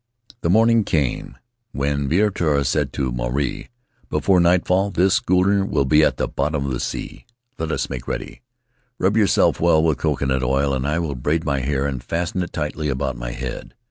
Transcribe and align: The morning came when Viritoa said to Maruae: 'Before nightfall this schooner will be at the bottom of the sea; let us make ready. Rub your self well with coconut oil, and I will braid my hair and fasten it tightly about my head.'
The 0.41 0.49
morning 0.49 0.83
came 0.83 1.37
when 1.73 2.09
Viritoa 2.09 2.65
said 2.65 2.91
to 2.93 3.11
Maruae: 3.11 3.67
'Before 4.09 4.39
nightfall 4.39 4.89
this 4.89 5.13
schooner 5.13 5.63
will 5.63 5.85
be 5.85 6.03
at 6.03 6.17
the 6.17 6.27
bottom 6.27 6.65
of 6.65 6.71
the 6.71 6.79
sea; 6.79 7.27
let 7.59 7.71
us 7.71 7.87
make 7.87 8.07
ready. 8.07 8.41
Rub 8.97 9.15
your 9.15 9.27
self 9.27 9.59
well 9.59 9.83
with 9.83 9.99
coconut 9.99 10.41
oil, 10.41 10.73
and 10.73 10.87
I 10.87 10.97
will 10.97 11.13
braid 11.13 11.43
my 11.45 11.59
hair 11.59 11.85
and 11.85 12.03
fasten 12.03 12.41
it 12.41 12.51
tightly 12.51 12.89
about 12.89 13.15
my 13.15 13.29
head.' 13.33 13.75